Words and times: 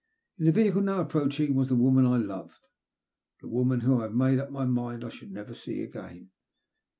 In 0.39 0.45
the 0.45 0.51
vehicle 0.51 0.81
now 0.81 0.99
approaching 1.01 1.53
was 1.53 1.69
the 1.69 1.75
woman 1.75 2.07
I 2.07 2.17
loved, 2.17 2.69
the 3.39 3.47
woman 3.47 3.81
whom 3.81 3.99
I 3.99 4.05
had 4.05 4.15
made 4.15 4.39
up 4.39 4.49
my 4.49 4.65
mind 4.65 5.03
I 5.03 5.09
should 5.09 5.31
never 5.31 5.53
see 5.53 5.83
again. 5.83 6.31